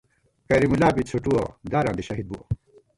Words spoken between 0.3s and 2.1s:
کریم اللہ بی څھُوٹُووَہ، داراں دی